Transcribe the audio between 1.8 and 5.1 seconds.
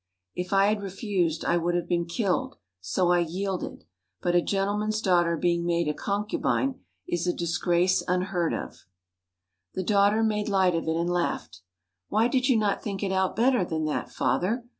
been killed, so I yielded; but a gentleman's